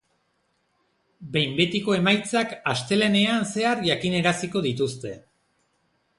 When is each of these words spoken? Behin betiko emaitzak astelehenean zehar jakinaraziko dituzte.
Behin 1.35 1.53
betiko 1.59 1.95
emaitzak 1.97 2.57
astelehenean 2.73 3.47
zehar 3.51 3.85
jakinaraziko 3.91 4.65
dituzte. 4.69 5.15